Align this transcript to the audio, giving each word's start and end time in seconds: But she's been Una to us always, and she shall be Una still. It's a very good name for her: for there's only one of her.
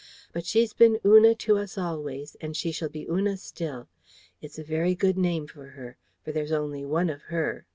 But 0.33 0.47
she's 0.47 0.73
been 0.73 0.99
Una 1.05 1.35
to 1.35 1.59
us 1.59 1.77
always, 1.77 2.35
and 2.41 2.57
she 2.57 2.71
shall 2.71 2.89
be 2.89 3.07
Una 3.07 3.37
still. 3.37 3.87
It's 4.41 4.57
a 4.57 4.63
very 4.63 4.95
good 4.95 5.15
name 5.15 5.45
for 5.45 5.67
her: 5.67 5.95
for 6.25 6.31
there's 6.31 6.51
only 6.51 6.83
one 6.83 7.11
of 7.11 7.21
her. 7.29 7.67